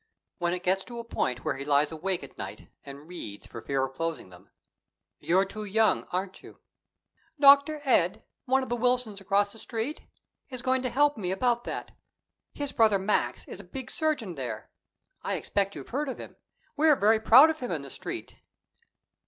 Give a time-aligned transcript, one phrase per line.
[0.39, 3.61] When it gets to a point where he lies awake at night and reads, for
[3.61, 4.49] fear of closing them
[5.19, 6.59] "You're too young, aren't you?"
[7.39, 7.81] "Dr.
[7.83, 10.07] Ed one of the Wilsons across the Street
[10.49, 11.91] is going to help me about that.
[12.51, 14.71] His brother Max is a big surgeon there.
[15.21, 16.35] I expect you've heard of him.
[16.75, 18.37] We're very proud of him in the Street."